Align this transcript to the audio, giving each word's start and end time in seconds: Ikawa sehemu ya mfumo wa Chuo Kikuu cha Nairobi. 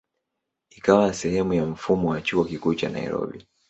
Ikawa 0.69 1.13
sehemu 1.13 1.53
ya 1.53 1.65
mfumo 1.65 2.09
wa 2.09 2.21
Chuo 2.21 2.45
Kikuu 2.45 2.73
cha 2.75 2.89
Nairobi. 2.89 3.45